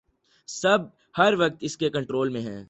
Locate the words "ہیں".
2.41-2.59